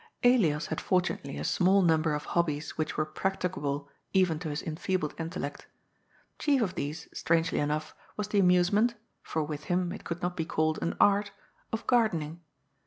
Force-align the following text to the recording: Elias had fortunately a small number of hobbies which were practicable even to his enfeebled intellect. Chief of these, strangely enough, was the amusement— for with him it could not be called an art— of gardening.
Elias 0.23 0.65
had 0.65 0.81
fortunately 0.81 1.37
a 1.37 1.43
small 1.43 1.83
number 1.83 2.15
of 2.15 2.25
hobbies 2.25 2.75
which 2.75 2.97
were 2.97 3.05
practicable 3.05 3.87
even 4.13 4.39
to 4.39 4.49
his 4.49 4.63
enfeebled 4.63 5.13
intellect. 5.19 5.67
Chief 6.39 6.59
of 6.63 6.73
these, 6.73 7.07
strangely 7.13 7.59
enough, 7.59 7.93
was 8.17 8.27
the 8.29 8.39
amusement— 8.39 8.95
for 9.21 9.43
with 9.43 9.65
him 9.65 9.91
it 9.91 10.03
could 10.03 10.23
not 10.23 10.35
be 10.35 10.43
called 10.43 10.79
an 10.81 10.97
art— 10.99 11.29
of 11.71 11.85
gardening. 11.85 12.41